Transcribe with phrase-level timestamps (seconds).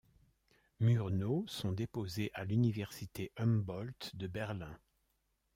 [0.79, 4.75] Murnau sont déposées à l'Université Humbolt de Berlin.